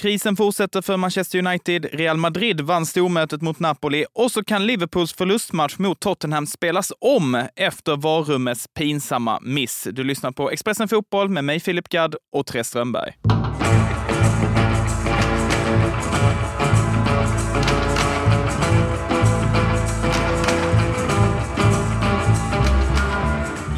[0.00, 1.86] Krisen fortsätter för Manchester United.
[1.92, 7.46] Real Madrid vann stormötet mot Napoli och så kan Liverpools förlustmatch mot Tottenham spelas om
[7.56, 9.88] efter varummets pinsamma miss.
[9.92, 13.12] Du lyssnar på Expressen Fotboll med mig Filip Gadd och Therese Strömberg.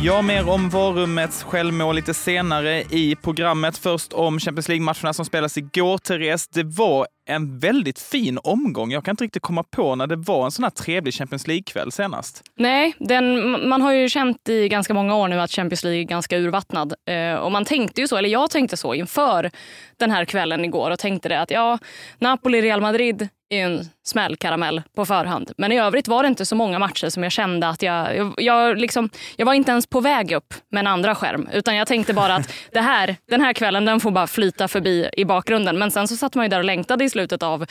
[0.05, 3.79] Ja, mer om varrummets självmål lite senare i programmet.
[3.79, 6.48] Först om Champions League-matcherna som spelas igår, Therese.
[6.48, 8.91] Det var en väldigt fin omgång.
[8.91, 11.92] Jag kan inte riktigt komma på när det var en sån här trevlig Champions League-kväll
[11.92, 12.42] senast.
[12.56, 16.05] Nej, den, man har ju känt i ganska många år nu att Champions League är
[16.05, 16.95] ganska urvattnad.
[17.09, 19.50] Eh, och man tänkte ju så, eller jag tänkte så inför
[19.97, 21.78] den här kvällen igår och tänkte det att ja,
[22.19, 25.52] Napoli-Real Madrid är en smällkaramell på förhand.
[25.56, 28.16] Men i övrigt var det inte så många matcher som jag kände att jag...
[28.16, 31.48] Jag, jag, liksom, jag var inte ens på väg upp med en andra skärm.
[31.52, 35.11] Utan jag tänkte bara att det här, den här kvällen den får bara flyta förbi
[35.12, 35.78] i bakgrunden.
[35.78, 37.66] Men sen så satt man ju där och längtade i slutet av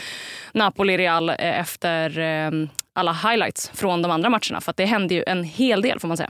[0.54, 2.52] Napoli-Real eh, efter eh,
[2.93, 4.62] alla highlights från de andra matcherna.
[4.62, 6.29] För det hände ju en hel del får man säga.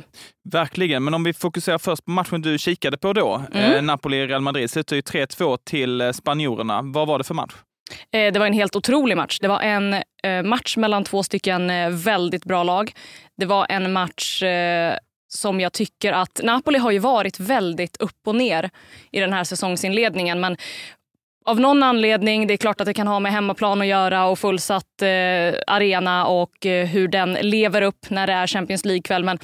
[0.52, 3.41] Verkligen, men om vi fokuserar först på matchen du kikade på då.
[3.53, 3.72] Mm.
[3.72, 6.81] Eh, Napoli-Real Madrid slutar ju 3-2 till spanjorerna.
[6.81, 7.53] Vad var det för match?
[8.11, 9.39] Det var en helt otrolig match.
[9.41, 9.95] Det var en
[10.50, 11.72] match mellan två stycken
[12.03, 12.91] väldigt bra lag.
[13.38, 14.44] Det var en match
[15.33, 18.69] som jag tycker att Napoli har ju varit väldigt upp och ner
[19.11, 20.39] i den här säsongsinledningen.
[20.39, 20.57] Men
[21.45, 24.39] av någon anledning, det är klart att det kan ha med hemmaplan att göra och
[24.39, 29.23] fullsatt eh, arena och eh, hur den lever upp när det är Champions League-kväll.
[29.23, 29.39] Men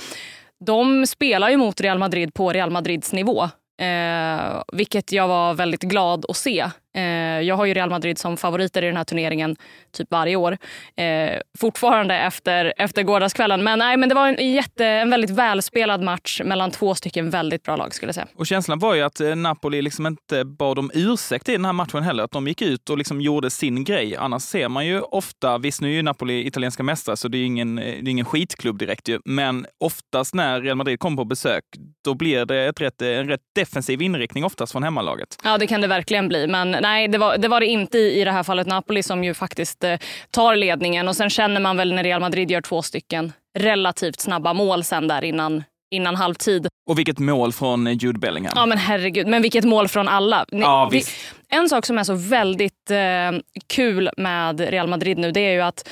[0.65, 3.43] de spelar ju mot Real Madrid på Real Madrids nivå.
[3.81, 6.65] Eh, vilket jag var väldigt glad att se.
[6.97, 9.55] Eh, jag har ju Real Madrid som favoriter i den här turneringen
[9.91, 10.57] typ varje år.
[10.95, 13.63] Eh, fortfarande efter, efter gårdagskvällen.
[13.63, 17.63] Men, nej, men det var en, jätte, en väldigt välspelad match mellan två stycken väldigt
[17.63, 17.93] bra lag.
[17.93, 18.27] skulle jag säga.
[18.35, 21.73] Och Känslan var ju att eh, Napoli liksom inte bad om ursäkt i den här
[21.73, 22.23] matchen heller.
[22.23, 24.15] Att de gick ut och liksom gjorde sin grej.
[24.15, 27.45] Annars ser man ju ofta, visst nu är ju Napoli italienska mästare så det är
[27.45, 29.19] ingen, det är ingen skitklubb direkt ju.
[29.25, 31.63] Men oftast när Real Madrid kommer på besök,
[32.05, 35.37] då blir det ett rätt, en rätt defensiv inriktning oftast från hemmalaget.
[35.43, 36.47] Ja, det kan det verkligen bli.
[36.47, 38.67] Men nej, det var det, var det inte i, i det här fallet.
[38.67, 39.97] Napoli som ju faktiskt eh,
[40.31, 41.07] tar ledningen.
[41.07, 45.07] Och sen känner man väl när Real Madrid gör två stycken relativt snabba mål sen
[45.07, 46.67] där innan innan halvtid.
[46.89, 48.53] Och vilket mål från Jude Bellingham.
[48.55, 50.45] Ja men herregud, men vilket mål från alla.
[50.51, 51.03] Ja, vi,
[51.49, 55.61] en sak som är så väldigt eh, kul med Real Madrid nu det är ju
[55.61, 55.89] att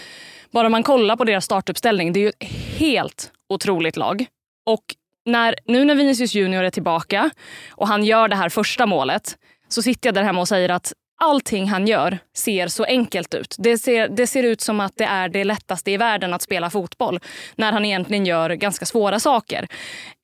[0.52, 4.26] bara man kollar på deras startuppställning, det är ju ett helt otroligt lag.
[4.66, 4.84] Och
[5.26, 7.30] när, nu när Vinicius Junior är tillbaka
[7.72, 10.94] och han gör det här första målet så sitter jag där hemma och säger att
[11.22, 13.56] allting han gör ser så enkelt ut.
[13.60, 16.70] Det ser, det ser ut som att det är det lättaste i världen att spela
[16.70, 17.20] fotboll
[17.56, 19.68] när han egentligen gör ganska svåra saker.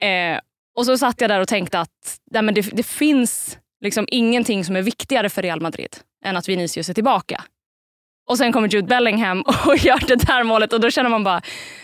[0.02, 0.40] Eh,
[0.78, 4.66] och så satt jag där och tänkte att nej, men det, det finns liksom ingenting
[4.66, 7.44] som är viktigare för Real Madrid än att Vinicius är tillbaka.
[8.30, 11.42] Och sen kommer Jude Bellingham och gör det där målet och då känner man bara,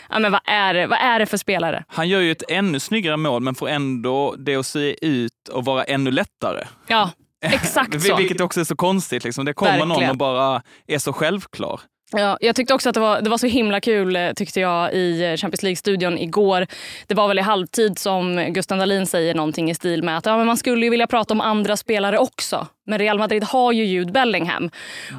[0.10, 1.84] ja, men vad, är det, vad är det för spelare?
[1.88, 5.66] Han gör ju ett ännu snyggare mål men får ändå det att se ut och
[5.66, 6.68] vara ännu lättare.
[6.88, 7.12] Ja,
[7.54, 8.16] Exakt så.
[8.16, 9.24] Vilket också är så konstigt.
[9.24, 9.46] Liksom.
[9.46, 9.90] Det kommer Verkligen.
[9.90, 11.82] någon och bara är så självklar.
[12.12, 14.94] Ja, jag tyckte också att det var, det var så himla kul eh, tyckte jag
[14.94, 16.68] i Champions League-studion igår.
[17.08, 20.38] Det var väl i halvtid som Gustav Dahlin säger någonting i stil med att ja,
[20.38, 22.68] men man skulle ju vilja prata om andra spelare också.
[22.86, 24.70] Men Real Madrid har ju Jude Bellingham.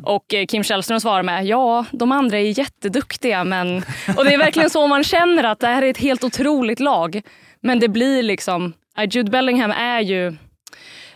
[0.03, 3.45] Och eh, Kim Källström svarar med ja, de andra är jätteduktiga.
[3.45, 3.77] Men...
[4.17, 7.23] Och det är verkligen så man känner att det här är ett helt otroligt lag.
[7.61, 8.73] Men det blir liksom,
[9.11, 10.37] Jude Bellingham är ju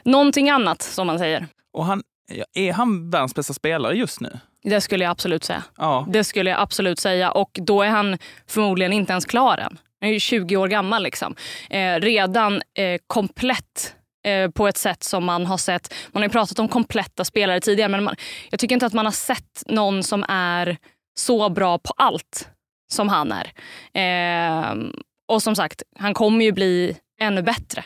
[0.04, 1.46] någonting annat som man säger.
[1.72, 2.02] Och han,
[2.54, 4.38] är han världens bästa spelare just nu?
[4.62, 5.62] Det skulle jag absolut säga.
[5.78, 6.06] Ja.
[6.08, 9.78] Det skulle jag absolut säga och då är han förmodligen inte ens klar än.
[10.00, 11.34] Han är ju 20 år gammal liksom.
[11.70, 13.94] Eh, redan eh, komplett
[14.26, 15.94] eh, på ett sätt som man har sett.
[16.12, 18.16] Man har ju pratat om kompletta spelare tidigare men man,
[18.50, 20.76] jag tycker inte att man har sett någon som är
[21.18, 22.48] så bra på allt
[22.92, 23.52] som han är.
[23.94, 24.74] Eh,
[25.28, 27.84] och som sagt, han kommer ju bli ännu bättre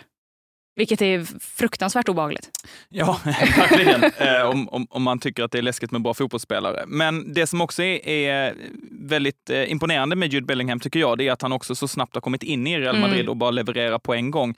[0.76, 2.50] vilket är fruktansvärt obehagligt.
[2.88, 4.04] Ja, verkligen.
[4.04, 6.84] eh, om, om, om, man tycker att det är läskigt med bra fotbollsspelare.
[6.86, 8.54] Men det som också är, är
[8.90, 12.14] väldigt eh, imponerande med Jude Bellingham tycker jag, det är att han också så snabbt
[12.14, 13.30] har kommit in i Real Madrid mm.
[13.30, 14.54] och bara levererar på en gång.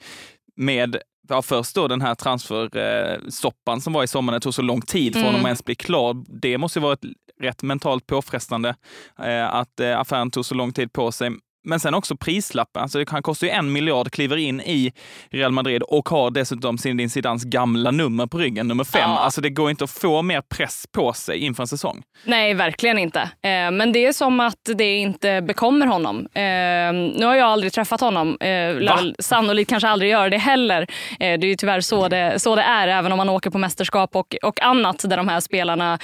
[0.55, 0.97] Med
[1.29, 5.13] ja, först då den här transfersoppan som var i sommar, det tog så lång tid
[5.13, 5.27] för mm.
[5.27, 6.23] honom att ens bli klar.
[6.41, 7.05] Det måste ju varit
[7.41, 8.75] rätt mentalt påfrestande
[9.19, 11.31] eh, att affären tog så lång tid på sig.
[11.63, 12.81] Men sen också prislappen.
[12.81, 14.93] Alltså han kostar ju en miljard, kliver in i
[15.31, 19.01] Real Madrid och har dessutom Zinedine Zidans gamla nummer på ryggen, nummer fem.
[19.09, 19.19] Ja.
[19.19, 22.03] Alltså det går inte att få mer press på sig inför en säsong.
[22.23, 23.21] Nej, verkligen inte.
[23.21, 26.17] Eh, men det är som att det inte bekommer honom.
[26.17, 28.37] Eh, nu har jag aldrig träffat honom.
[28.39, 28.75] Eh,
[29.19, 30.87] sannolikt kanske aldrig göra det heller.
[31.19, 34.15] Det är ju tyvärr så det, så det är, även om man åker på mästerskap
[34.15, 35.99] och, och annat där de här spelarna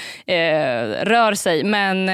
[1.04, 1.64] rör sig.
[1.64, 2.08] Men,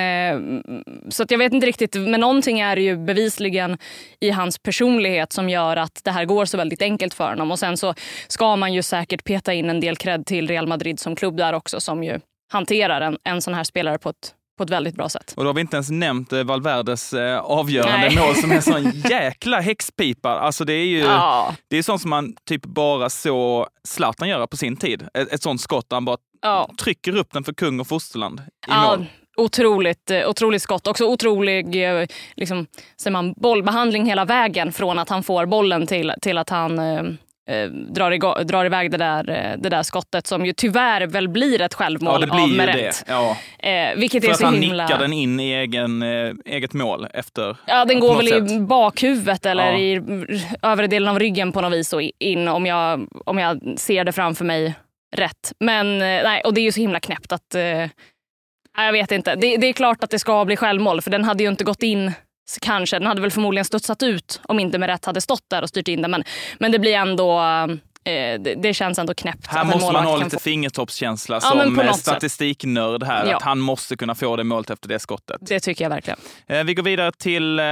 [1.09, 2.97] så jag vet inte riktigt, men någonting är ju
[3.31, 3.77] bevisligen
[4.19, 7.51] i hans personlighet som gör att det här går så väldigt enkelt för honom.
[7.51, 7.93] Och sen så
[8.27, 11.53] ska man ju säkert peta in en del cred till Real Madrid som klubb där
[11.53, 12.19] också som ju
[12.51, 15.33] hanterar en, en sån här spelare på ett på ett väldigt bra sätt.
[15.37, 18.15] Och då har vi inte ens nämnt eh, Valverdes eh, avgörande Nej.
[18.15, 20.29] mål som är en sån jäkla häxpipa.
[20.29, 21.55] Alltså det är ju ja.
[21.69, 25.07] det är sånt som man typ bara så Zlatan göra på sin tid.
[25.13, 26.69] Ett, ett sånt skott där han bara ja.
[26.79, 28.81] trycker upp den för kung och fosterland i ja.
[28.81, 29.05] mål.
[29.37, 30.87] Otroligt, eh, otroligt skott.
[30.87, 31.75] Också otrolig
[32.35, 32.67] liksom,
[32.97, 36.79] säger man, bollbehandling hela vägen från att han får bollen till, till att han
[37.51, 41.29] eh, drar, igång, drar iväg det där, eh, det där skottet som ju tyvärr väl
[41.29, 43.05] blir ett självmål ja, det blir av Meret.
[43.07, 43.37] Ja.
[43.59, 44.83] Eh, vilket För är att så han himla...
[44.83, 47.57] nickar den in i egen, eh, eget mål efter.
[47.65, 48.51] Ja, den går väl sätt.
[48.51, 49.77] i bakhuvudet eller ja.
[49.77, 50.01] i
[50.61, 54.11] övre delen av ryggen på något vis och in om jag, om jag ser det
[54.11, 54.75] framför mig
[55.15, 55.53] rätt.
[55.59, 57.89] Men eh, nej, och det är ju så himla knäppt att eh,
[58.77, 59.35] jag vet inte.
[59.35, 61.83] Det, det, är klart att det ska bli självmål för den hade ju inte gått
[61.83, 62.11] in
[62.61, 62.99] kanske.
[62.99, 65.87] Den hade väl förmodligen studsat ut om inte med rätt hade stått där och styrt
[65.87, 66.11] in den.
[66.11, 66.23] Men,
[66.59, 67.39] men det blir ändå
[68.03, 69.47] eh, det, det, känns ändå knäppt.
[69.47, 70.39] Här måste man ha lite få...
[70.39, 73.25] fingertoppskänsla ja, som statistiknörd här.
[73.25, 73.37] Ja.
[73.37, 75.37] Att han måste kunna få det målet efter det skottet.
[75.41, 76.19] Det tycker jag verkligen.
[76.47, 77.65] Eh, vi går vidare till eh,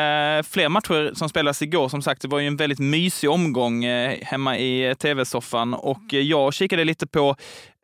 [0.50, 1.90] fler matcher som spelades igår.
[1.90, 3.86] Som sagt, det var ju en väldigt mysig omgång
[4.22, 7.36] hemma i tv-soffan och jag kikade lite på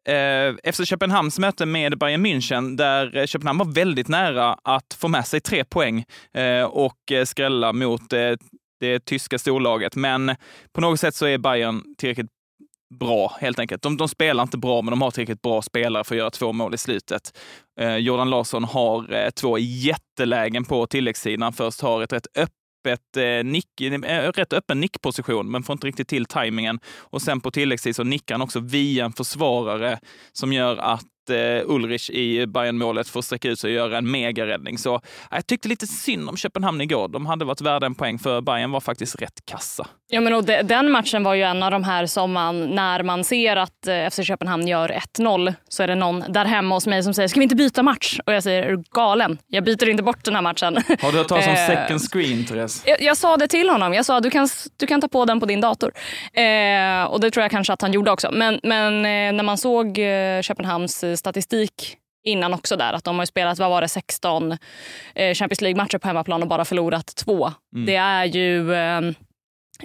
[0.05, 5.07] eh, efter Köpenhamns möte med Bayern München, där eh, Köpenhamn var väldigt nära att få
[5.07, 8.33] med sig tre poäng eh, och eh, skrälla mot eh,
[8.79, 9.95] det tyska storlaget.
[9.95, 10.35] Men
[10.73, 12.31] på något sätt så är Bayern tillräckligt
[12.99, 13.81] bra helt enkelt.
[13.81, 16.53] De, de, spelar inte bra, men de har tillräckligt bra spelare för att göra två
[16.53, 17.37] mål i slutet.
[17.79, 21.53] Eh, Jordan Larsson har eh, två jättelägen på tilläggssidan.
[21.53, 25.87] Först har ett rätt öppet öppet, eh, nick, eh, rätt öppen nickposition, men får inte
[25.87, 26.79] riktigt till tajmingen.
[26.97, 29.99] Och sen på tilläggstid så nickar han också via en försvarare
[30.31, 34.77] som gör att eh, Ulrich i Bayern-målet får sträcka ut sig och göra en megaräddning.
[34.77, 35.01] Så eh,
[35.31, 37.07] jag tyckte lite synd om Köpenhamn igår.
[37.07, 39.87] De hade varit värda en poäng för Bayern var faktiskt rätt kassa.
[40.07, 43.03] Ja, men och de, den matchen var ju en av de här som man, när
[43.03, 46.87] man ser att eh, FC Köpenhamn gör 1-0 så är det någon där hemma hos
[46.87, 48.19] mig som säger ska vi inte byta match?
[48.25, 49.37] Och jag säger är du galen?
[49.47, 50.77] Jag byter inte bort den här matchen.
[51.01, 52.83] Har du hört talas om eh, second screen, Therese?
[52.85, 53.93] Jag, jag, sa det till honom.
[53.93, 54.47] Jag sa du kan,
[54.77, 55.91] du kan ta på den på din dator.
[56.33, 58.31] Eh, och det tror jag kanske att han gjorde också.
[58.31, 62.93] Men, men eh, när man såg eh, Köpenhamns statistik innan också där.
[62.93, 64.51] Att de har spelat vad var det, 16
[65.15, 67.51] eh, Champions League-matcher på hemmaplan och bara förlorat två.
[67.75, 67.85] Mm.
[67.85, 68.73] Det är ju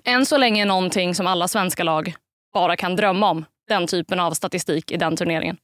[0.04, 2.14] än så länge någonting som alla svenska lag
[2.54, 3.44] bara kan drömma om.
[3.68, 5.56] Den typen av statistik i den turneringen.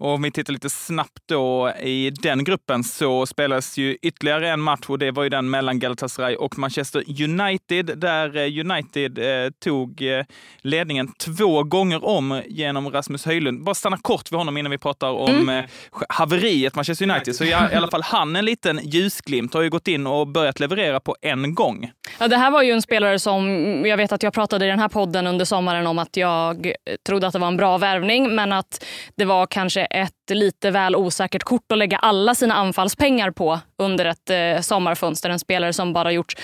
[0.00, 4.60] Och om vi tittar lite snabbt då i den gruppen så spelades ju ytterligare en
[4.60, 9.50] match och det var ju den mellan Galatasaray och Manchester United där eh, United eh,
[9.64, 10.24] tog eh,
[10.60, 13.64] ledningen två gånger om genom Rasmus Höjlund.
[13.64, 15.50] Bara stanna kort vid honom innan vi pratar om mm.
[15.50, 15.64] Eh,
[16.08, 17.36] haveriet Manchester United.
[17.36, 20.60] Så i, i alla fall han en liten ljusglimt har ju gått in och börjat
[20.60, 21.90] leverera på en gång.
[22.18, 23.46] Ja, det här var ju en spelare som,
[23.86, 26.72] jag vet att jag pratade i den här podden under sommaren om att jag
[27.06, 28.84] trodde att det var en bra värvning men att
[29.16, 34.04] det var kanske ett lite väl osäkert kort att lägga alla sina anfallspengar på under
[34.04, 35.30] ett eh, sommarfönster.
[35.30, 36.34] En spelare som bara gjort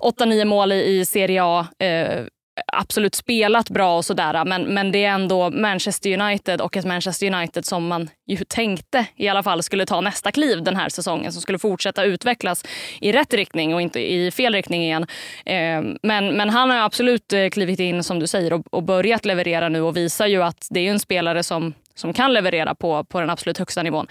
[0.00, 1.66] 8-9 mål i, i Serie A.
[1.78, 2.24] Eh,
[2.72, 7.34] absolut spelat bra och sådär men, men det är ändå Manchester United och ett Manchester
[7.34, 11.32] United som man ju tänkte i alla fall skulle ta nästa kliv den här säsongen
[11.32, 12.64] som skulle fortsätta utvecklas
[13.00, 15.06] i rätt riktning och inte i fel riktning igen.
[15.46, 19.24] Eh, men, men han har absolut eh, klivit in som du säger och, och börjat
[19.24, 23.04] leverera nu och visar ju att det är en spelare som som kan leverera på,
[23.04, 24.06] på den absolut högsta nivån.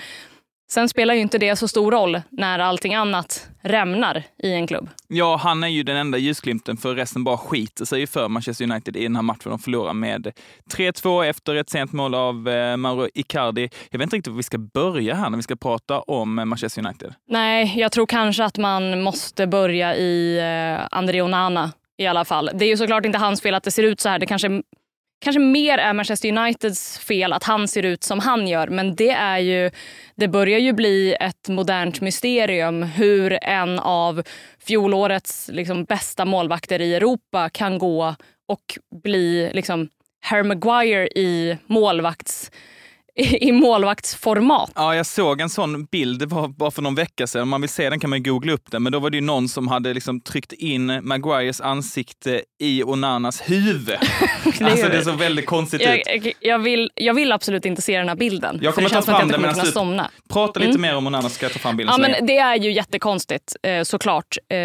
[0.72, 4.90] Sen spelar ju inte det så stor roll när allting annat rämnar i en klubb.
[5.08, 8.98] Ja, han är ju den enda ljusglimten för resten bara skiter sig för Manchester United
[8.98, 9.50] i den här matchen.
[9.50, 10.32] De förlorar med
[10.74, 13.70] 3-2 efter ett sent mål av eh, Mauro Icardi.
[13.90, 16.86] Jag vet inte riktigt var vi ska börja här när vi ska prata om Manchester
[16.86, 17.14] United.
[17.28, 22.50] Nej, jag tror kanske att man måste börja i eh, André Onana i alla fall.
[22.54, 24.20] Det är ju såklart inte hans fel att det ser ut så här.
[24.20, 24.62] Det kanske
[25.20, 28.68] kanske mer är Manchester Uniteds fel att han ser ut som han gör.
[28.68, 29.72] Men det är ju,
[30.16, 34.24] det börjar ju bli ett modernt mysterium hur en av
[34.68, 38.16] fjolårets liksom, bästa målvakter i Europa kan gå
[38.48, 39.90] och bli liksom,
[40.22, 42.52] Harry Maguire i målvakts
[43.20, 44.72] i, målvaktsformat.
[44.76, 47.42] Ja, jag såg en sån bild, det var bara för någon vecka sedan.
[47.42, 48.84] Om man vill se den kan man googla upp den.
[48.84, 53.42] Men då var det ju någon som hade liksom tryckt in Maguires ansikte i Onanas
[53.42, 53.98] huvud.
[54.62, 56.36] alltså det såg väldigt konstigt jag, ut.
[56.40, 58.60] Jag vill, jag vill absolut inte se den här bilden.
[58.62, 60.12] Jag kommer ta fram den medan du somna.
[60.30, 60.82] Prata lite mm.
[60.82, 61.96] mer om Onana så ska jag ta fram bilden.
[61.98, 64.38] Ja, men det är ju jättekonstigt eh, såklart.
[64.50, 64.56] Eh,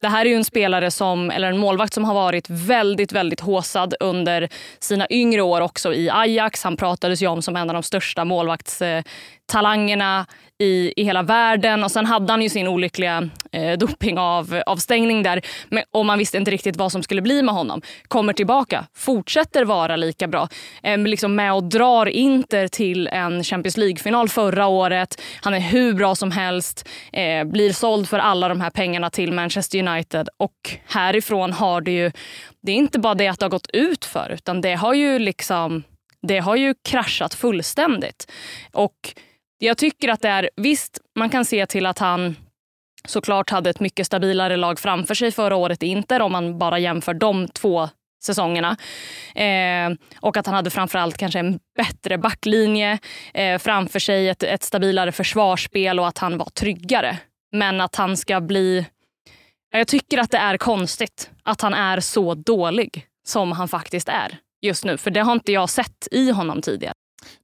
[0.00, 3.40] det här är ju en spelare som, eller en målvakt som har varit väldigt, väldigt
[3.40, 6.64] håsad under sina yngre år också i Ajax.
[6.64, 10.26] Han pratades ju om som en av de största målvaktstalangerna
[10.58, 11.84] i, i hela världen.
[11.84, 16.50] Och Sen hade han ju sin olyckliga eh, dopingavstängning där men, och man visste inte
[16.50, 17.82] riktigt vad som skulle bli med honom.
[18.08, 20.48] Kommer tillbaka, fortsätter vara lika bra.
[20.82, 25.22] Eh, liksom med och drar Inter till en Champions League-final förra året.
[25.40, 29.32] Han är hur bra som helst, eh, blir såld för alla de här pengarna till
[29.32, 32.12] Manchester United och härifrån har det ju,
[32.62, 35.18] det är inte bara det att det har gått ut för utan det har ju
[35.18, 35.82] liksom
[36.22, 38.32] det har ju kraschat fullständigt.
[38.72, 39.14] Och
[39.58, 42.36] jag tycker att det är, visst man kan se till att han
[43.04, 46.78] såklart hade ett mycket stabilare lag framför sig förra året i Inter om man bara
[46.78, 47.88] jämför de två
[48.24, 48.76] säsongerna.
[49.34, 52.98] Eh, och att han hade framförallt kanske en bättre backlinje
[53.34, 57.18] eh, framför sig, ett, ett stabilare försvarsspel och att han var tryggare.
[57.52, 58.86] Men att han ska bli...
[59.70, 64.38] Jag tycker att det är konstigt att han är så dålig som han faktiskt är
[64.62, 64.96] just nu.
[64.96, 66.94] För det har inte jag sett i honom tidigare.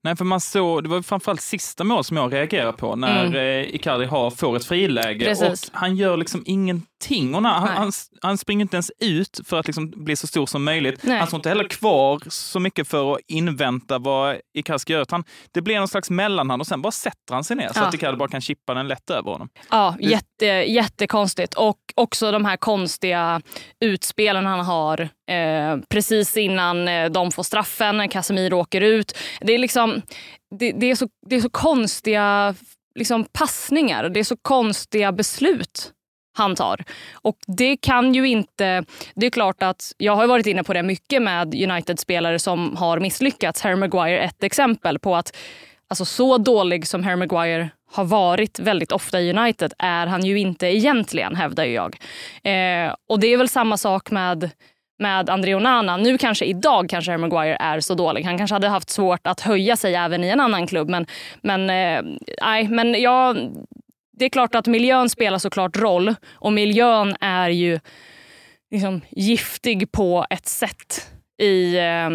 [0.02, 3.38] Nej, för man såg, det var framförallt sista mål som jag reagerade på när mm.
[3.38, 5.68] Eh, Icardi har, får ett friläge Precis.
[5.68, 7.34] och han gör liksom ingenting.
[7.34, 7.92] Och när, han, han,
[8.22, 11.02] han, springer inte ens ut för att liksom bli så stor som möjligt.
[11.02, 11.18] Nej.
[11.18, 15.04] Han står inte heller kvar så mycket för att invänta vad Icardi ska göra.
[15.10, 17.72] Han, det blir någon slags mellanhand och sen bara sätter han sig ner ja.
[17.72, 19.48] så att Icardi bara kan chippa den lätt över honom.
[19.70, 21.54] Ja, jätte, jättekonstigt.
[21.54, 23.40] Och också de här konstiga
[23.80, 29.18] utspelen han har eh, precis innan eh, de får straffen, när Casemiro åker ut.
[29.40, 30.02] Det är liksom, Liksom,
[30.58, 32.54] det, det, är, så, det är så konstiga
[32.94, 35.92] liksom, passningar, det är så konstiga beslut
[36.36, 36.84] han tar.
[37.12, 38.84] Och det kan ju inte...
[39.14, 43.00] Det är klart att jag har varit inne på det mycket med United-spelare som har
[43.00, 43.62] misslyckats.
[43.62, 45.36] Harry Maguire är ett exempel på att
[45.88, 50.38] alltså, så dålig som Harry Maguire har varit väldigt ofta i United är han ju
[50.38, 51.96] inte egentligen, hävdar jag.
[52.42, 54.50] Eh, och det är väl samma sak med
[54.98, 55.96] med André Onana.
[55.96, 58.24] Nu kanske idag kanske Harry Maguire är så dålig.
[58.24, 60.88] Han kanske hade haft svårt att höja sig även i en annan klubb.
[60.88, 61.06] Men,
[61.42, 63.34] men, eh, men ja,
[64.18, 67.80] det är klart att miljön spelar såklart roll och miljön är ju
[68.70, 71.10] liksom giftig på ett sätt
[71.42, 72.10] i, eh,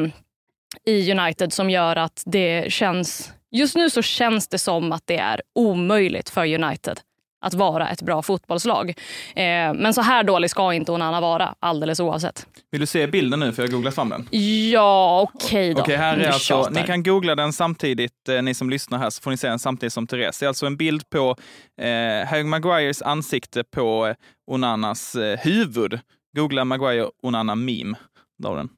[0.85, 3.33] i United som gör att det känns...
[3.51, 6.99] Just nu så känns det som att det är omöjligt för United
[7.43, 8.89] att vara ett bra fotbollslag.
[9.35, 12.47] Eh, men så här dålig ska inte Onana vara, alldeles oavsett.
[12.71, 14.27] Vill du se bilden nu, för jag har googlat fram den?
[14.71, 15.81] Ja, okej okay då.
[15.81, 19.21] Okej, här är alltså, ni kan googla den samtidigt, eh, ni som lyssnar här, så
[19.21, 20.39] får ni se den samtidigt som Therese.
[20.39, 21.35] Det är alltså en bild på
[21.81, 24.15] eh, Harry Maguires ansikte på eh,
[24.51, 25.99] Onanas eh, huvud.
[26.37, 27.95] Googla Maguire Onana meme.
[28.37, 28.69] Där den.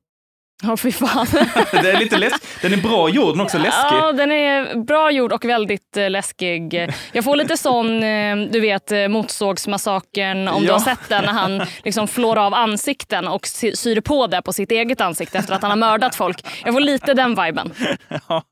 [0.64, 1.28] Ja, oh, fy fan.
[1.72, 3.98] det är lite läsk Den är bra gjord, men också läskig.
[3.98, 6.92] Ja, den är bra gjord och väldigt eh, läskig.
[7.12, 10.68] Jag får lite sån, eh, du vet, eh, Motorsågsmassakern, om ja.
[10.68, 14.54] du har sett den, när han liksom flår av ansikten och syr på det på
[14.54, 16.46] sitt eget ansikte efter att han har mördat folk.
[16.66, 17.74] Jag får lite den viben.
[18.28, 18.44] ja.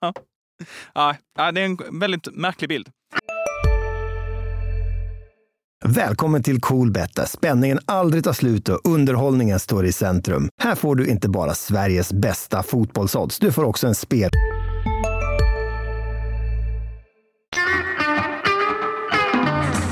[1.38, 2.88] ja, det är en väldigt märklig bild.
[5.86, 10.50] Välkommen till Coolbet där spänningen aldrig tar slut och underhållningen står i centrum.
[10.62, 14.30] Här får du inte bara Sveriges bästa fotbollsodds, du får också en spel...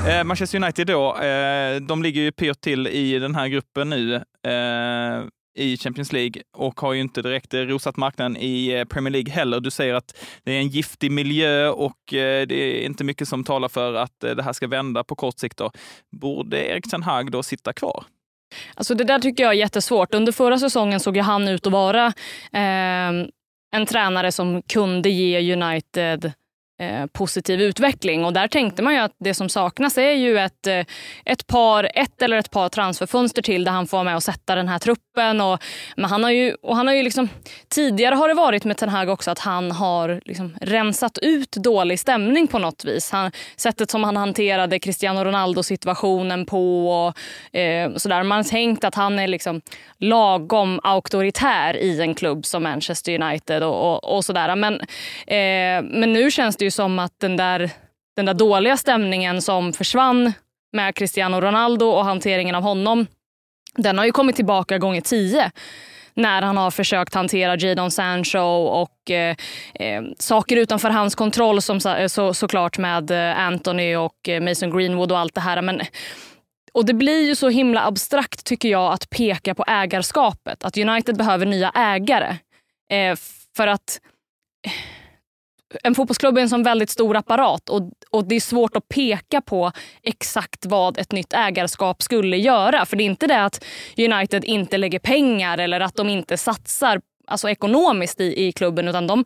[0.08, 4.16] Eh, Manchester United då, eh, de ligger ju pyrt till i den här gruppen nu.
[4.16, 5.24] Eh,
[5.56, 9.34] i Champions League och har ju inte direkt eh, rosat marknaden i eh, Premier League
[9.34, 9.60] heller.
[9.60, 13.44] Du säger att det är en giftig miljö och eh, det är inte mycket som
[13.44, 15.58] talar för att det här ska vända på kort sikt.
[15.58, 15.72] Då.
[16.12, 18.04] Borde Erik Ten Hag då sitta kvar?
[18.76, 20.14] Alltså det där tycker jag är jättesvårt.
[20.14, 22.06] Under förra säsongen såg ju han ut att vara
[22.54, 23.12] eh,
[23.74, 26.32] en tränare som kunde ge United
[26.82, 28.26] Eh, positiv utveckling.
[28.26, 30.86] Och där tänkte man ju att det som saknas är ju ett, eh,
[31.26, 34.56] ett, par, ett eller ett par transferfönster till där han får vara med och sätta
[34.56, 35.42] den här truppen.
[35.42, 35.64] Och,
[35.96, 37.30] men han har ju, och han har ju liksom,
[37.70, 42.00] tidigare har det varit med Ten Hag också att han har liksom rensat ut dålig
[42.00, 43.12] stämning på något vis.
[43.12, 48.24] Han, sättet som han hanterade Cristiano Ronaldo-situationen på och eh, sådär.
[48.24, 49.62] Man har tänkt att han är liksom
[49.98, 54.56] lagom auktoritär i en klubb som Manchester United och, och, och sådär.
[54.56, 54.74] Men,
[55.28, 57.72] eh, men nu känns det ju som att den där,
[58.16, 60.34] den där dåliga stämningen som försvann
[60.74, 63.08] med Cristiano Ronaldo och hanteringen av honom,
[63.76, 65.52] den har ju kommit tillbaka gånger tio.
[66.14, 69.36] när han har försökt hantera Jadon Sancho och eh,
[69.74, 74.42] eh, saker utanför hans kontroll som så, eh, så, såklart med eh, Anthony och eh,
[74.42, 75.62] Mason Greenwood och allt det här.
[75.62, 75.82] Men,
[76.74, 80.64] och det blir ju så himla abstrakt tycker jag att peka på ägarskapet.
[80.64, 82.38] Att United behöver nya ägare.
[82.92, 83.16] Eh,
[83.56, 84.00] för att
[85.84, 89.42] en fotbollsklubb är en sån väldigt stor apparat och, och det är svårt att peka
[89.42, 89.72] på
[90.04, 92.86] exakt vad ett nytt ägarskap skulle göra.
[92.86, 93.66] För det är inte det att
[93.98, 99.08] United inte lägger pengar eller att de inte satsar alltså ekonomiskt i, i klubben utan
[99.08, 99.26] de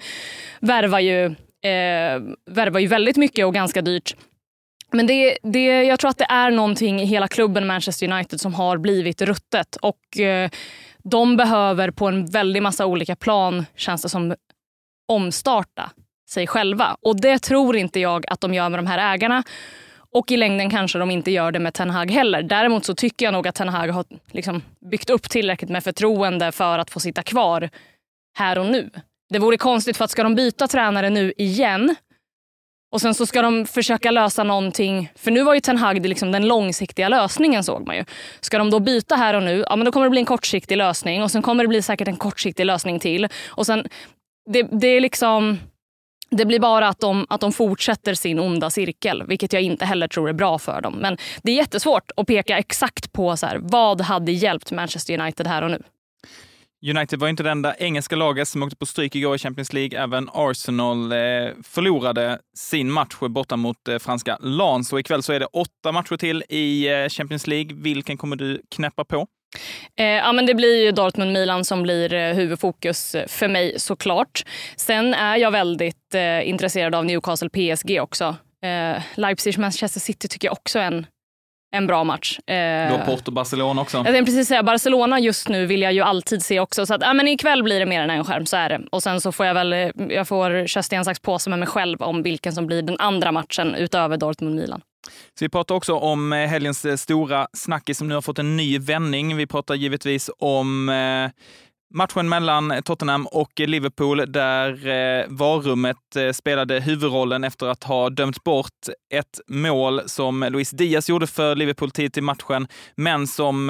[0.59, 2.21] värvar ju, eh,
[2.51, 4.15] värvar ju väldigt mycket och ganska dyrt.
[4.91, 8.53] Men det, det, jag tror att det är någonting i hela klubben Manchester United som
[8.53, 9.75] har blivit ruttet.
[9.75, 10.49] Och eh,
[11.03, 14.35] de behöver på en väldig massa olika plan, känns det som,
[15.07, 15.91] omstarta
[16.29, 16.97] sig själva.
[17.01, 19.43] Och det tror inte jag att de gör med de här ägarna.
[20.11, 22.43] Och i längden kanske de inte gör det med Ten Hag heller.
[22.43, 26.51] Däremot så tycker jag nog att Ten Hag har liksom byggt upp tillräckligt med förtroende
[26.51, 27.69] för att få sitta kvar
[28.37, 28.89] här och nu.
[29.29, 31.95] Det vore konstigt för att ska de byta tränare nu igen
[32.91, 35.11] och sen så ska de försöka lösa någonting.
[35.15, 38.05] För nu var ju Ten Hag liksom den långsiktiga lösningen såg man ju.
[38.41, 40.77] Ska de då byta här och nu, ja men då kommer det bli en kortsiktig
[40.77, 43.27] lösning och sen kommer det bli säkert en kortsiktig lösning till.
[43.47, 43.87] Och sen,
[44.49, 45.59] det, det är liksom
[46.37, 50.07] det blir bara att de, att de fortsätter sin onda cirkel, vilket jag inte heller
[50.07, 50.93] tror är bra för dem.
[50.93, 55.47] Men det är jättesvårt att peka exakt på så här, vad hade hjälpt Manchester United
[55.47, 55.83] här och nu.
[56.89, 60.03] United var inte det enda engelska laget som åkte på stryk igår i Champions League.
[60.03, 61.17] Även Arsenal eh,
[61.63, 64.93] förlorade sin match borta mot eh, franska Lens.
[64.93, 67.75] Och ikväll så är det åtta matcher till i eh, Champions League.
[67.75, 69.27] Vilken kommer du knäppa på?
[69.99, 74.43] Eh, ja, men det blir Dortmund-Milan som blir eh, huvudfokus för mig såklart.
[74.75, 78.35] Sen är jag väldigt eh, intresserad av Newcastle-PSG också.
[78.63, 81.05] Eh, Leipzig-Manchester City tycker jag också är en,
[81.75, 82.39] en bra match.
[82.39, 83.97] Eh, du har Porto-Barcelona också.
[83.97, 86.85] Jag tänkte precis säga, Barcelona just nu vill jag ju alltid se också.
[86.85, 88.81] Så att, ja, men ikväll blir det mer än en skärm, så är det.
[88.91, 91.67] Och sen så får jag väl, eh, jag får köra sten, sax, påse med mig
[91.67, 94.81] själv om vilken som blir den andra matchen utöver Dortmund-Milan.
[95.39, 98.57] Så vi pratar också om eh, helgens eh, stora snackis som nu har fått en
[98.57, 99.37] ny vändning.
[99.37, 101.29] Vi pratar givetvis om eh,
[101.93, 105.97] matchen mellan Tottenham och Liverpool där varummet
[106.33, 111.91] spelade huvudrollen efter att ha dömt bort ett mål som Luis Diaz gjorde för Liverpool
[111.91, 113.67] tidigt i matchen, men som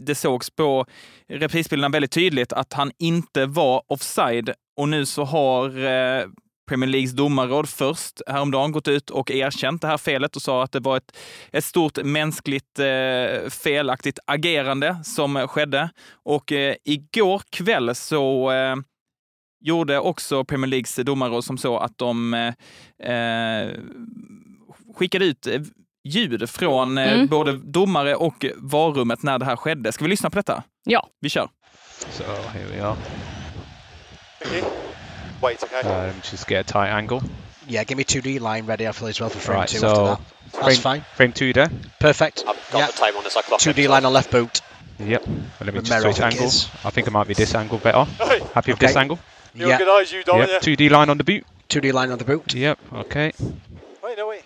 [0.00, 0.86] det sågs på
[1.28, 4.50] reprisbilderna väldigt tydligt att han inte var offside.
[4.76, 5.68] Och nu så har
[6.68, 10.72] Premier Leagues domarråd först häromdagen gått ut och erkänt det här felet och sa att
[10.72, 11.16] det var ett,
[11.52, 15.90] ett stort mänskligt eh, felaktigt agerande som skedde.
[16.24, 18.76] Och eh, igår kväll så eh,
[19.64, 23.68] gjorde också Premier Leagues domarråd som så att de eh,
[24.96, 25.46] skickade ut
[26.04, 27.26] ljud från eh, mm.
[27.26, 29.92] både domare och varummet när det här skedde.
[29.92, 30.62] Ska vi lyssna på detta?
[30.84, 31.08] Ja.
[31.20, 31.48] Vi kör.
[32.10, 32.96] So here we are.
[35.42, 35.80] Wait, okay.
[35.80, 37.22] Um, just get a tight angle.
[37.68, 39.88] Yeah, give me 2D line ready I feel as well for frame right, 2 so
[39.88, 40.20] after that.
[40.52, 41.00] That's frame, fine.
[41.16, 41.70] Frame 2 there?
[41.98, 42.44] Perfect.
[42.46, 42.92] I've got yep.
[42.92, 44.60] the time on this, I clock 2D line on left boot.
[45.00, 45.26] Yep.
[45.26, 46.52] Well, let me Romero, just switch I think angle.
[46.84, 48.04] I think it might be this angle better.
[48.04, 48.40] Hey.
[48.54, 49.18] Happy with this angle?
[49.54, 49.80] You Yep.
[49.80, 50.62] organise, you don't Yep.
[50.62, 51.44] 2D line on the boot?
[51.68, 52.54] 2D line on the boot.
[52.54, 52.78] Yep.
[52.94, 53.32] Okay.
[54.04, 54.42] Wait, no, wait.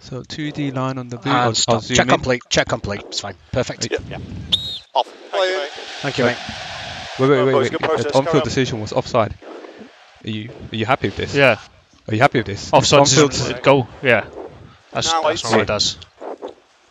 [0.00, 1.26] So 2D line on the boot.
[1.26, 1.76] And I'll, stop.
[1.76, 2.08] I'll Check in.
[2.08, 2.42] complete.
[2.48, 3.02] Check complete.
[3.08, 3.34] It's fine.
[3.50, 3.90] Perfect.
[3.90, 4.18] Yeah, yeah.
[4.94, 5.06] Off.
[5.30, 5.70] Thank you, mate.
[6.00, 6.38] Thank you, mate.
[7.18, 7.72] Wait, wait, Well, wait, wait.
[7.72, 9.34] The Process, on field decision was offside.
[10.24, 11.34] Are you are you happy with this?
[11.34, 11.58] Yeah,
[12.08, 12.72] Are you happy with this?
[12.72, 13.88] offside On-field, is goal.
[14.02, 14.26] Yeah,
[14.92, 15.98] that's, Now that's what it does.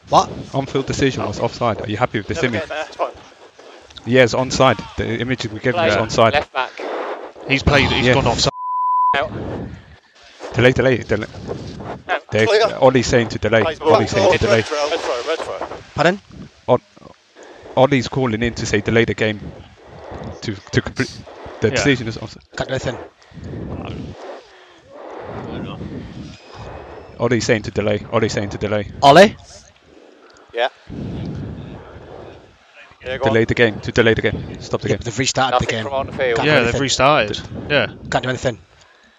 [0.09, 0.29] What?
[0.53, 1.81] on-field decision was offside.
[1.81, 2.61] Are you happy with this Never image?
[2.61, 3.11] get there, fine.
[4.05, 4.77] Yeah, it's onside.
[4.97, 6.33] The image we given is onside.
[6.33, 6.71] Left back.
[7.47, 7.89] He's played.
[7.91, 8.13] He's Yeah.
[8.13, 8.51] gone offside.
[9.17, 9.31] Out.
[10.53, 11.27] Delay, delay, delay.
[12.07, 12.77] Yeah, They, clear.
[12.79, 13.63] Ollie's saying to delay.
[13.63, 14.55] Plays Ollie's saying to Red delay.
[14.57, 14.65] red
[14.99, 15.77] throw, red throw.
[15.95, 16.21] Pardon?
[17.75, 19.39] Ollie's calling in to say delay the game
[20.45, 21.11] to to complete.
[21.61, 21.75] The Yeah.
[21.75, 22.43] decision is offside.
[22.55, 22.97] Can't do anything.
[27.19, 28.05] Ollie's saying to delay.
[28.11, 28.91] Ollie's saying to delay.
[29.01, 29.35] Ollie?
[30.53, 30.69] Yeah.
[33.05, 33.45] Yeah, go Delay on.
[33.47, 33.79] the game.
[33.81, 34.61] To delay the game.
[34.61, 35.01] Stop the Yeah, game.
[35.03, 35.83] they've restarted the game.
[35.83, 36.37] from on the field.
[36.37, 36.81] Can't Yeah, they've anything.
[36.81, 37.39] restarted.
[37.69, 38.59] Yeah, Can't do anything.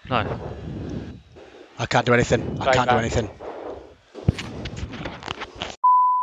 [0.09, 0.25] no.
[1.79, 2.57] I can't do anything.
[2.59, 3.29] I can't do anything.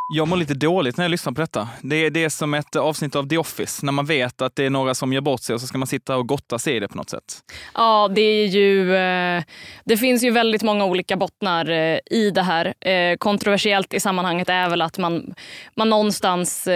[0.09, 1.69] Jag mår lite dåligt när jag lyssnar på detta.
[1.83, 4.65] Det är, det är som ett avsnitt av The Office, när man vet att det
[4.65, 6.81] är några som gör bort sig och så ska man sitta och gotta sig i
[6.81, 7.43] det på något sätt.
[7.75, 8.97] Ja, det är ju...
[8.97, 9.45] Eh,
[9.85, 12.89] det finns ju väldigt många olika bottnar eh, i det här.
[12.89, 15.35] Eh, kontroversiellt i sammanhanget är väl att man,
[15.77, 16.69] man någonstans...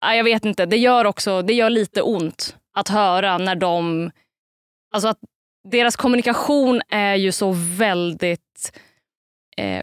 [0.00, 4.10] Jag vet inte, det gör också det gör lite ont att höra när de...
[4.94, 5.18] Alltså att
[5.70, 8.80] deras kommunikation är ju så väldigt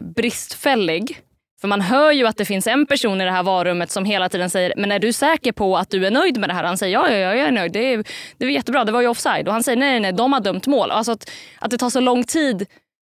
[0.02, 1.20] bristfällig.
[1.64, 4.28] För man hör ju att det finns en person i det här varummet som hela
[4.28, 6.78] tiden säger “men är du säker på att du är nöjd med det här?” Han
[6.78, 8.04] säger “ja, ja, ja jag är nöjd, det, är,
[8.38, 10.40] det var jättebra, det var ju offside” och han säger “nej, nej, nej de har
[10.40, 10.90] dömt mål”.
[10.90, 12.66] Alltså att, att det tar så lång tid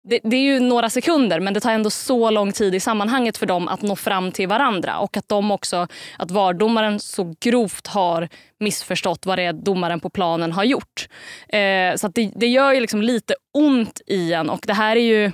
[0.10, 3.38] det, det, är ju några sekunder men det tar ändå så lång tid i sammanhanget
[3.38, 5.88] för dem att nå fram till varandra och att de också,
[6.18, 11.08] att VAR-domaren så grovt har missförstått vad det är domaren på planen har gjort.
[11.50, 15.02] Eh, så det, det, gör ju liksom lite ont i en och det här är
[15.02, 15.32] ju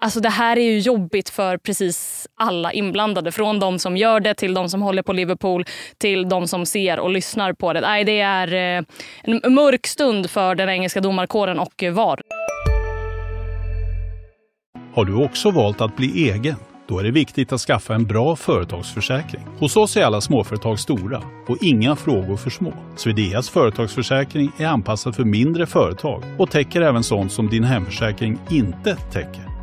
[0.00, 3.32] Alltså det här är ju jobbigt för precis alla inblandade.
[3.32, 5.64] Från de som gör det till de som håller på Liverpool
[5.98, 7.80] till de som ser och lyssnar på det.
[7.80, 8.84] Nej, det är eh,
[9.22, 12.20] en mörk stund för den engelska domarkåren och VAR.
[14.94, 16.56] Har du också valt att bli egen?
[16.88, 19.42] Då är det viktigt att skaffa en bra företagsförsäkring.
[19.58, 22.72] Hos oss är alla småföretag stora och inga frågor för små.
[22.96, 28.96] Swedeas företagsförsäkring är anpassad för mindre företag och täcker även sånt som din hemförsäkring inte
[28.96, 29.53] täcker.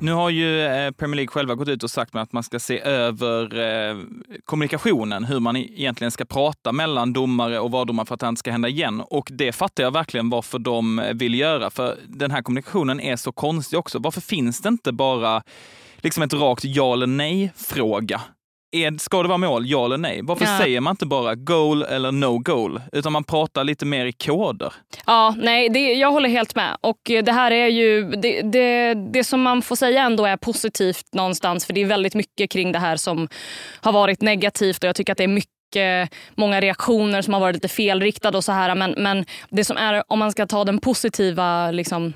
[0.00, 2.80] Nu har ju eh, Premier League själva gått ut och sagt att man ska se
[2.80, 3.96] över eh,
[4.44, 8.38] kommunikationen, hur man e-, egentligen ska prata mellan domare och vardomare för att det inte
[8.38, 9.00] ska hända igen.
[9.00, 13.32] Och det fattar jag verkligen varför de vill göra, för den här kommunikationen är så
[13.32, 13.98] konstig också.
[13.98, 15.42] Varför finns det inte bara
[15.96, 18.20] liksom ett rakt ja eller nej-fråga?
[18.70, 20.20] Är, ska det vara mål, ja eller nej?
[20.22, 20.58] Varför ja.
[20.58, 24.72] säger man inte bara goal eller no goal, utan man pratar lite mer i koder?
[25.06, 26.76] Ja, nej, det, jag håller helt med.
[26.80, 31.06] Och det här är ju, det, det, det som man får säga ändå är positivt
[31.12, 33.28] någonstans, för det är väldigt mycket kring det här som
[33.80, 37.56] har varit negativt och jag tycker att det är mycket många reaktioner som har varit
[37.56, 38.74] lite felriktade och så här.
[38.74, 42.12] Men, men det som är, om man ska ta den positiva liksom,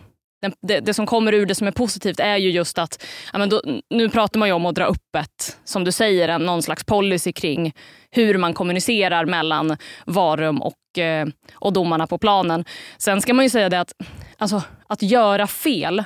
[0.62, 3.48] det, det, som kommer ur det som är positivt är ju just att, ja, men
[3.48, 6.62] då, nu pratar man ju om att dra upp ett, som du säger, en, någon
[6.62, 7.72] slags policy kring
[8.10, 9.76] hur man kommunicerar mellan
[10.06, 12.64] varum och, eh, och domarna på planen.
[12.98, 13.92] Sen ska man ju säga det att,
[14.38, 16.04] alltså, att göra fel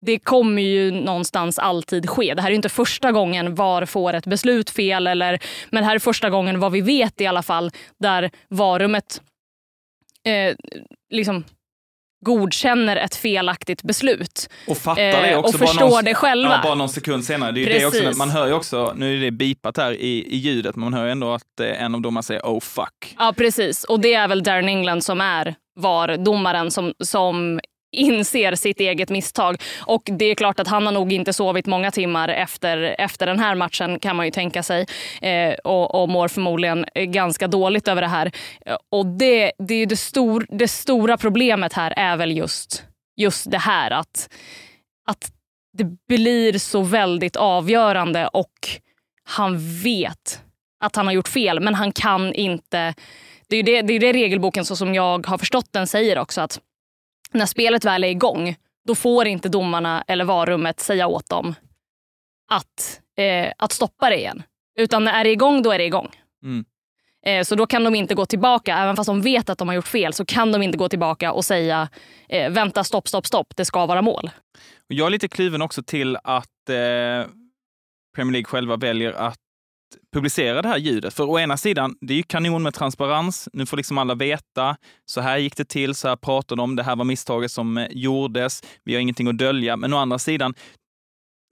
[0.00, 2.34] det kommer ju någonstans alltid ske.
[2.34, 5.38] Det här är inte första gången VAR får ett beslut fel, eller,
[5.70, 9.22] men det här är första gången vad vi vet i alla fall där varumet
[10.24, 10.56] eh,
[11.10, 11.44] liksom
[12.20, 14.48] godkänner ett felaktigt beslut.
[14.66, 15.54] Och fattar det också.
[15.54, 16.50] och förstår någon, det själva.
[16.50, 17.52] Ja, bara någon sekund senare.
[17.52, 20.36] Det är det också, man hör ju också, nu är det bipat här i, i
[20.36, 23.16] ljudet, men man hör ju ändå att eh, en av domarna säger oh fuck.
[23.18, 23.84] Ja, precis.
[23.84, 27.60] Och det är väl Darren England som är VAR-domaren som, som
[27.92, 29.56] inser sitt eget misstag.
[29.86, 33.38] Och det är klart att han har nog inte sovit många timmar efter, efter den
[33.38, 34.86] här matchen kan man ju tänka sig.
[35.22, 38.32] Eh, och, och mår förmodligen eh, ganska dåligt över det här.
[38.66, 42.84] Eh, och det, det, är det, stor, det stora problemet här är väl just,
[43.16, 44.28] just det här att,
[45.06, 45.32] att
[45.78, 48.68] det blir så väldigt avgörande och
[49.24, 50.42] han vet
[50.80, 52.94] att han har gjort fel men han kan inte
[53.48, 56.40] det är det, det, är det regelboken så som jag har förstått den säger också.
[56.40, 56.60] att
[57.32, 61.54] när spelet väl är igång, då får inte domarna eller varummet säga åt dem
[62.48, 64.42] att, eh, att stoppa det igen.
[64.78, 66.10] Utan när det är igång, då är det igång.
[66.42, 66.64] Mm.
[67.26, 69.74] Eh, så då kan de inte gå tillbaka, även fast de vet att de har
[69.74, 71.88] gjort fel, så kan de inte gå tillbaka och säga
[72.28, 74.30] eh, vänta, stopp, stopp, stopp, det ska vara mål.
[74.86, 77.30] Jag är lite kluven också till att eh,
[78.14, 79.38] Premier League själva väljer att
[80.12, 81.14] publicera det här ljudet.
[81.14, 83.48] För å ena sidan, det är ju kanon med transparens.
[83.52, 84.76] Nu får liksom alla veta.
[85.06, 87.86] Så här gick det till, så här pratade de, det här var misstaget som eh,
[87.90, 88.62] gjordes.
[88.84, 89.76] Vi har ingenting att dölja.
[89.76, 90.54] Men å andra sidan,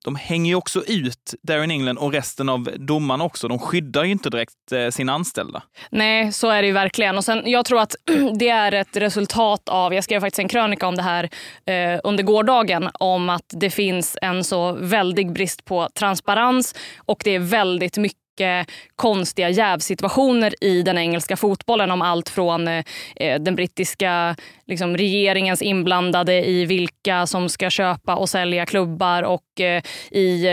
[0.07, 3.49] de hänger ju också ut Darren England och resten av domarna också.
[3.49, 5.63] De skyddar ju inte direkt eh, sina anställda.
[5.91, 7.17] Nej, så är det ju verkligen.
[7.17, 7.95] Och sen, jag tror att
[8.39, 11.31] det är ett resultat av, jag skrev faktiskt en krönika om det här
[11.67, 17.31] eh, under gårdagen, om att det finns en så väldig brist på transparens och det
[17.31, 22.85] är väldigt mycket mycket konstiga jävsituationer i den engelska fotbollen om allt från eh,
[23.17, 29.61] eh, den brittiska liksom, regeringens inblandade i vilka som ska köpa och sälja klubbar och
[29.61, 30.47] eh, i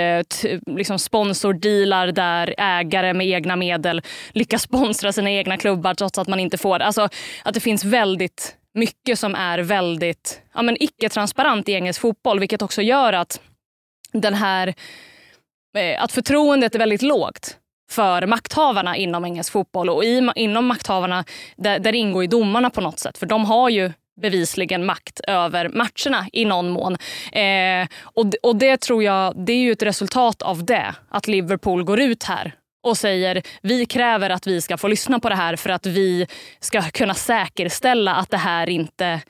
[0.66, 4.02] liksom sponsordealar där ägare med egna medel
[4.34, 6.80] lyckas sponsra sina egna klubbar trots att man inte får.
[6.80, 7.10] Alltså
[7.44, 12.62] att det finns väldigt mycket som är väldigt ja, men icke-transparent i engelsk fotboll vilket
[12.62, 13.42] också gör att
[14.14, 14.74] den här
[16.00, 17.58] att förtroendet är väldigt lågt
[17.94, 19.90] för makthavarna inom engelsk fotboll.
[19.90, 21.26] Och i, inom makthavarna,
[21.56, 23.18] där, där ingår ju domarna på något sätt.
[23.18, 26.98] För de har ju bevisligen makt över matcherna i någon mån.
[27.32, 30.96] Eh, och, och det tror jag, det är ju ett resultat av det.
[31.10, 35.30] Att Liverpool går ut här och säger vi kräver att vi ska få lyssna på
[35.30, 36.28] det här för att vi
[36.60, 39.22] ska kunna säkerställa att det här inte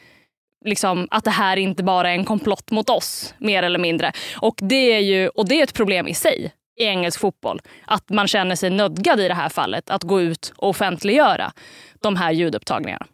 [0.65, 4.11] liksom, att det här inte bara är en komplott mot oss, mer eller mindre.
[4.35, 7.61] Och det är ju och det är ett problem i sig i engelsk fotboll.
[7.85, 11.51] Att man känner sig nödgad i det här fallet att gå ut och offentliggöra
[12.01, 13.05] de här ljudupptagningarna.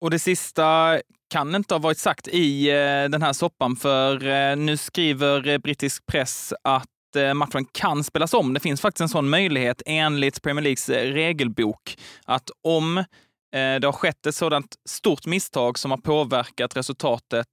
[0.00, 0.98] Och det sista
[1.32, 5.58] kan inte ha varit sagt i eh, den här soppan, för eh, nu skriver eh,
[5.58, 6.88] brittisk press att
[7.34, 8.54] matchen kan spelas om.
[8.54, 13.04] Det finns faktiskt en sån möjlighet enligt Premier Leagues regelbok att om
[13.52, 17.46] det har skett ett sådant stort misstag som har påverkat resultatet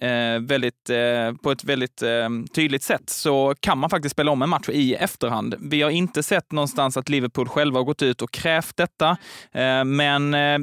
[0.00, 4.42] eh, väldigt, eh, på ett väldigt eh, tydligt sätt så kan man faktiskt spela om
[4.42, 5.54] en match i efterhand.
[5.60, 9.16] Vi har inte sett någonstans att Liverpool själva har gått ut och krävt detta,
[9.52, 10.58] eh, men eh,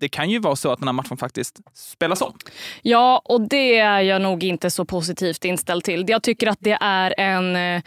[0.00, 2.34] det kan ju vara så att den här matchen faktiskt spelas om.
[2.82, 6.04] Ja, och det är jag nog inte så positivt inställd till.
[6.08, 7.82] Jag tycker att det är en eh,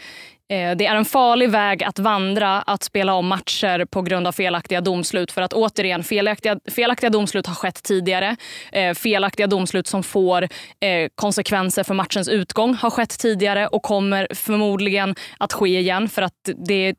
[0.52, 4.32] Eh, det är en farlig väg att vandra att spela om matcher på grund av
[4.32, 5.32] felaktiga domslut.
[5.32, 8.36] För att återigen, felaktiga, felaktiga domslut har skett tidigare.
[8.72, 14.28] Eh, felaktiga domslut som får eh, konsekvenser för matchens utgång har skett tidigare och kommer
[14.34, 16.34] förmodligen att ske igen för att
[16.66, 16.94] det,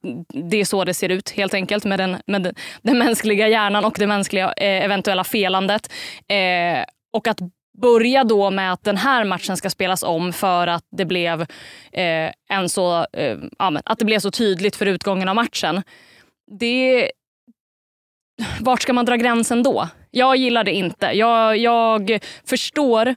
[0.49, 3.95] det är så det ser ut helt enkelt med den, med den, mänskliga hjärnan och
[3.99, 5.91] det mänskliga eh, eventuella felandet.
[6.27, 7.39] Eh, och att
[7.81, 11.41] börja då med att den här matchen ska spelas om för att det blev,
[11.91, 15.83] eh, en så, eh, att det blev så tydligt för utgången av matchen.
[16.59, 17.11] Det,
[18.59, 19.87] vart ska man dra gränsen då?
[20.11, 21.05] Jag gillar det inte.
[21.05, 23.15] Jag, jag förstår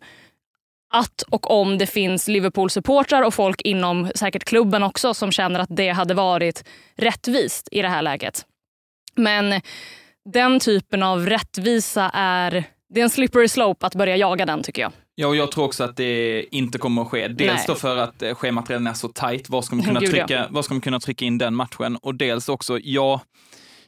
[0.93, 5.77] att och om det finns Liverpool-supportrar och folk inom säkert klubben också som känner att
[5.77, 6.65] det hade varit
[6.97, 8.47] rättvist i det här läget.
[9.15, 9.61] Men
[10.25, 14.83] den typen av rättvisa är det är en slippery slope att börja jaga den tycker
[14.83, 14.93] jag.
[15.15, 17.29] Ja, och jag tror också att det inte kommer att ske.
[17.29, 17.65] Dels Nej.
[17.67, 19.51] då för att eh, schemat redan är så tajt.
[19.51, 20.27] Var ska man kunna, Gud, ja.
[20.27, 21.97] trycka, var ska man kunna trycka in den matchen?
[21.97, 23.21] Och dels också, ja,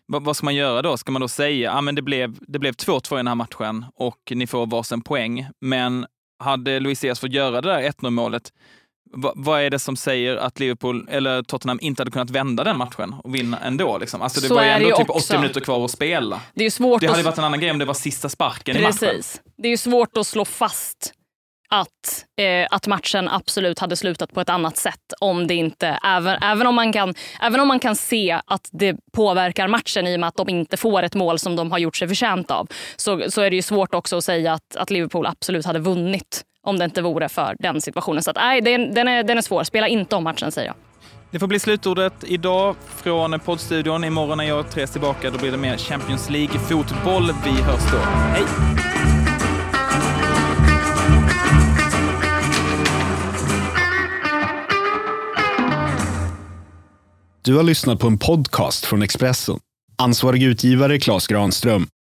[0.06, 0.96] vad, ska man göra då?
[0.96, 3.84] Ska man då säga, ja men det blev, det blev 2-2 i den här matchen
[3.94, 5.46] och ni får varsin poäng.
[5.60, 6.06] Men
[6.38, 8.52] hade Luis Diaz fått göra det där 1-0 målet,
[9.12, 12.78] va, vad är det som säger att Liverpool eller Tottenham inte hade kunnat vända den
[12.78, 13.98] matchen och vinna ändå?
[13.98, 14.22] Liksom?
[14.22, 15.34] Alltså det Så var ju ändå typ också.
[15.34, 16.40] 80 minuter kvar att spela.
[16.54, 17.24] Det är svårt Det hade att...
[17.24, 18.98] varit en annan grej om det var sista sparken i matchen.
[18.98, 19.40] Precis.
[19.56, 21.14] Det är ju svårt att slå fast
[21.70, 24.94] att, eh, att matchen absolut hade slutat på ett annat sätt.
[25.20, 28.96] om det inte, även, även, om man kan, även om man kan se att det
[29.12, 31.96] påverkar matchen i och med att de inte får ett mål som de har gjort
[31.96, 35.26] sig förtjänt av så, så är det ju svårt också att säga att, att Liverpool
[35.26, 38.22] absolut hade vunnit om det inte vore för den situationen.
[38.22, 39.64] Så att, nej, den, den, är, den är svår.
[39.64, 40.76] Spela inte om matchen säger jag.
[41.30, 44.04] Det får bli slutordet idag från poddstudion.
[44.04, 47.32] Imorgon när jag och Therese tillbaka då blir det mer Champions League-fotboll.
[47.44, 47.98] Vi hörs då.
[47.98, 48.42] Hej!
[57.44, 59.58] Du har lyssnat på en podcast från Expressen.
[59.96, 61.88] Ansvarig utgivare Klas Granström